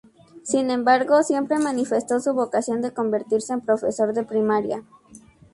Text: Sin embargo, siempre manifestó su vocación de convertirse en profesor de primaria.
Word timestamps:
Sin 0.41 0.71
embargo, 0.71 1.21
siempre 1.21 1.59
manifestó 1.59 2.19
su 2.19 2.33
vocación 2.33 2.81
de 2.81 2.91
convertirse 2.91 3.53
en 3.53 3.61
profesor 3.61 4.13
de 4.13 4.23
primaria. 4.23 4.83